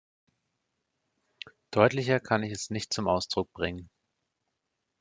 Deutlicher 1.69 2.19
kann 2.19 2.41
ich 2.41 2.51
es 2.51 2.71
nicht 2.71 2.91
zum 2.91 3.07
Ausdruck 3.07 3.51
bringen. 3.53 3.87